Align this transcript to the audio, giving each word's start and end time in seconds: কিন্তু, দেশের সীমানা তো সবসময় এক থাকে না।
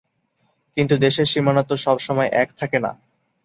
কিন্তু, 0.77 0.95
দেশের 0.97 1.25
সীমানা 1.25 1.63
তো 1.63 1.75
সবসময় 1.77 2.29
এক 2.33 2.49
থাকে 2.57 2.77
না। 2.79 2.91